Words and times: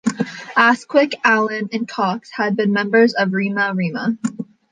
Asquith, 0.57 1.11
Allen 1.23 1.69
and 1.73 1.87
Cox 1.87 2.31
had 2.31 2.55
been 2.55 2.73
members 2.73 3.13
of 3.13 3.33
Rema-Rema. 3.33 4.17